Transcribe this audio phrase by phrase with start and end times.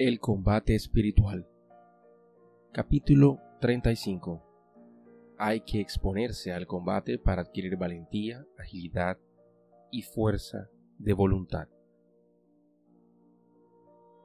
[0.00, 1.44] El combate espiritual.
[2.70, 4.40] Capítulo 35.
[5.36, 9.18] Hay que exponerse al combate para adquirir valentía, agilidad
[9.90, 11.66] y fuerza de voluntad.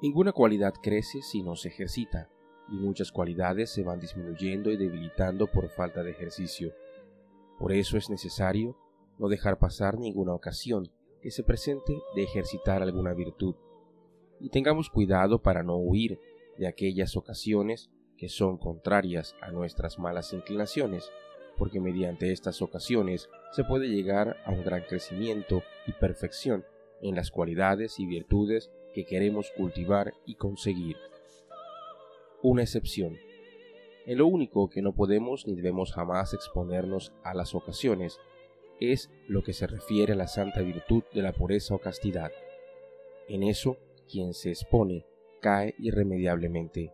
[0.00, 2.30] Ninguna cualidad crece si no se ejercita,
[2.68, 6.72] y muchas cualidades se van disminuyendo y debilitando por falta de ejercicio.
[7.58, 8.78] Por eso es necesario
[9.18, 13.56] no dejar pasar ninguna ocasión que se presente de ejercitar alguna virtud
[14.40, 16.18] y tengamos cuidado para no huir
[16.58, 21.10] de aquellas ocasiones que son contrarias a nuestras malas inclinaciones,
[21.58, 26.64] porque mediante estas ocasiones se puede llegar a un gran crecimiento y perfección
[27.02, 30.96] en las cualidades y virtudes que queremos cultivar y conseguir.
[32.42, 33.18] Una excepción.
[34.06, 38.18] En lo único que no podemos ni debemos jamás exponernos a las ocasiones
[38.80, 42.30] es lo que se refiere a la santa virtud de la pureza o castidad.
[43.28, 45.06] En eso quien se expone
[45.40, 46.92] cae irremediablemente.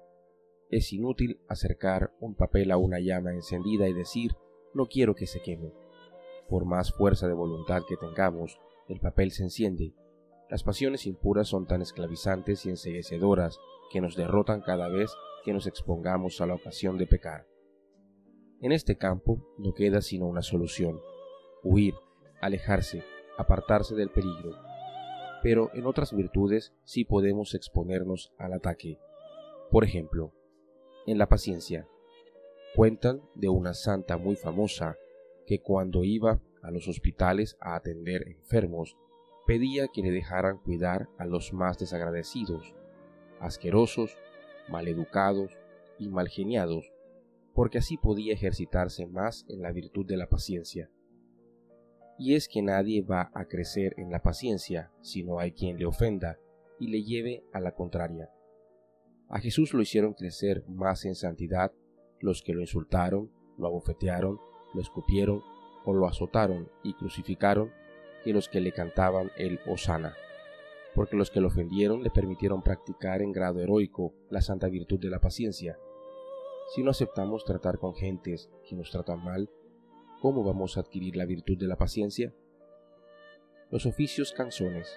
[0.70, 4.32] Es inútil acercar un papel a una llama encendida y decir
[4.74, 5.72] no quiero que se queme.
[6.48, 9.94] Por más fuerza de voluntad que tengamos, el papel se enciende.
[10.50, 13.58] Las pasiones impuras son tan esclavizantes y enseguecedoras
[13.90, 15.10] que nos derrotan cada vez
[15.44, 17.46] que nos expongamos a la ocasión de pecar.
[18.60, 21.00] En este campo no queda sino una solución,
[21.62, 21.94] huir,
[22.40, 23.02] alejarse,
[23.36, 24.52] apartarse del peligro,
[25.42, 28.98] pero en otras virtudes sí podemos exponernos al ataque.
[29.70, 30.32] Por ejemplo,
[31.06, 31.86] en la paciencia.
[32.76, 34.96] Cuentan de una santa muy famosa
[35.46, 38.96] que cuando iba a los hospitales a atender enfermos,
[39.46, 42.74] pedía que le dejaran cuidar a los más desagradecidos,
[43.40, 44.16] asquerosos,
[44.68, 45.58] maleducados
[45.98, 46.92] y malgeniados,
[47.52, 50.88] porque así podía ejercitarse más en la virtud de la paciencia
[52.22, 55.86] y es que nadie va a crecer en la paciencia si no hay quien le
[55.86, 56.38] ofenda
[56.78, 58.30] y le lleve a la contraria.
[59.28, 61.72] A Jesús lo hicieron crecer más en santidad
[62.20, 64.38] los que lo insultaron, lo abofetearon,
[64.72, 65.42] lo escupieron
[65.84, 67.72] o lo azotaron y crucificaron
[68.22, 70.14] que los que le cantaban el Osana,
[70.94, 75.10] porque los que lo ofendieron le permitieron practicar en grado heroico la santa virtud de
[75.10, 75.76] la paciencia.
[76.72, 79.50] Si no aceptamos tratar con gentes que nos tratan mal,
[80.22, 82.32] ¿Cómo vamos a adquirir la virtud de la paciencia?
[83.72, 84.96] Los oficios canzones.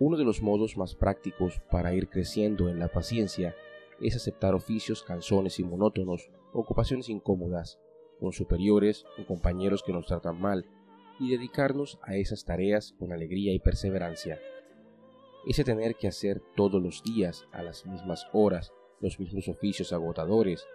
[0.00, 3.54] Uno de los modos más prácticos para ir creciendo en la paciencia
[4.00, 7.78] es aceptar oficios canzones y monótonos, ocupaciones incómodas,
[8.18, 10.66] con superiores o compañeros que nos tratan mal,
[11.20, 14.40] y dedicarnos a esas tareas con alegría y perseverancia.
[15.46, 20.66] Ese tener que hacer todos los días, a las mismas horas, los mismos oficios agotadores,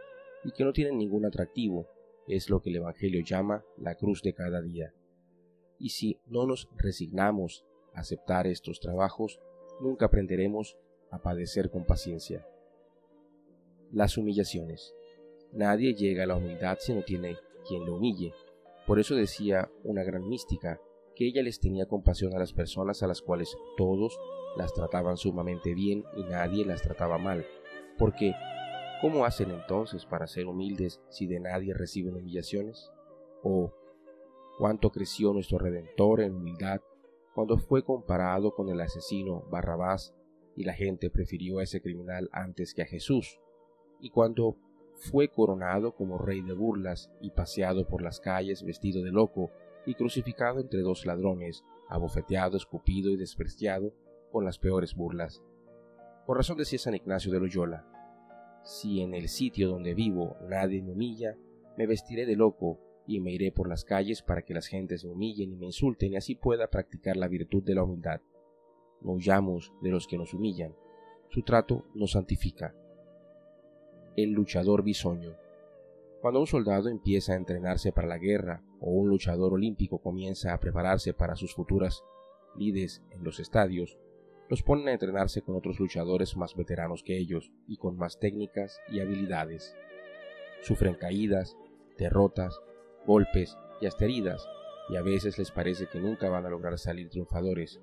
[0.45, 1.85] y que no tienen ningún atractivo,
[2.27, 4.93] es lo que el Evangelio llama la cruz de cada día.
[5.79, 9.39] Y si no nos resignamos a aceptar estos trabajos,
[9.81, 10.77] nunca aprenderemos
[11.11, 12.47] a padecer con paciencia.
[13.91, 14.93] Las humillaciones.
[15.51, 18.33] Nadie llega a la humildad si no tiene quien lo humille.
[18.87, 20.79] Por eso decía una gran mística
[21.15, 24.19] que ella les tenía compasión a las personas a las cuales todos
[24.57, 27.45] las trataban sumamente bien y nadie las trataba mal,
[27.97, 28.33] porque
[29.03, 32.89] ¿Cómo hacen entonces para ser humildes si de nadie reciben humillaciones?
[33.43, 33.73] ¿O
[34.57, 36.79] cuánto creció nuestro Redentor en humildad
[37.35, 40.15] cuando fue comparado con el asesino Barrabás
[40.55, 43.41] y la gente prefirió a ese criminal antes que a Jesús?
[43.99, 44.55] Y cuando
[44.95, 49.51] fue coronado como rey de burlas y paseado por las calles vestido de loco
[49.85, 53.93] y crucificado entre dos ladrones, abofeteado, escupido y despreciado
[54.31, 55.43] con las peores burlas.
[56.25, 57.85] Por razón decía San Ignacio de Loyola,
[58.63, 61.35] si en el sitio donde vivo nadie me humilla,
[61.77, 65.11] me vestiré de loco y me iré por las calles para que las gentes me
[65.11, 68.21] humillen y me insulten y así pueda practicar la virtud de la humildad.
[69.01, 70.73] No huyamos de los que nos humillan.
[71.29, 72.73] Su trato nos santifica.
[74.15, 75.35] El luchador bisoño.
[76.21, 80.59] Cuando un soldado empieza a entrenarse para la guerra o un luchador olímpico comienza a
[80.59, 82.03] prepararse para sus futuras
[82.55, 83.97] lides en los estadios,
[84.49, 88.81] los ponen a entrenarse con otros luchadores más veteranos que ellos y con más técnicas
[88.89, 89.75] y habilidades.
[90.61, 91.57] Sufren caídas,
[91.97, 92.59] derrotas,
[93.05, 94.47] golpes y hasta heridas,
[94.89, 97.79] y a veces les parece que nunca van a lograr salir triunfadores,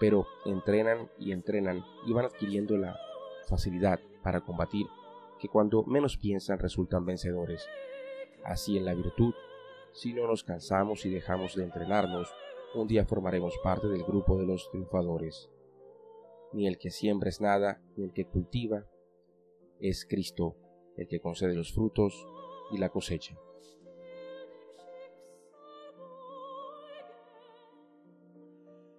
[0.00, 2.96] pero entrenan y entrenan y van adquiriendo la
[3.48, 4.86] facilidad para combatir
[5.38, 7.68] que cuando menos piensan resultan vencedores.
[8.44, 9.34] Así en la virtud,
[9.92, 12.32] si no nos cansamos y dejamos de entrenarnos,
[12.74, 15.50] un día formaremos parte del grupo de los triunfadores
[16.54, 18.86] ni el que siembra es nada, ni el que cultiva,
[19.80, 20.56] es Cristo
[20.96, 22.26] el que concede los frutos
[22.70, 23.36] y la cosecha.